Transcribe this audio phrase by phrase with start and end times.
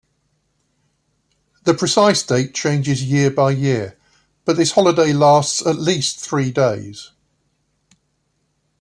[1.61, 3.99] The precise date changes year-by-year
[4.45, 7.11] but this holiday lasts, at least, three days.